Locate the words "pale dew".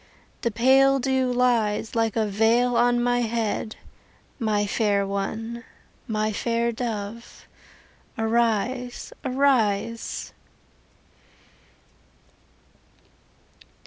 0.49-1.31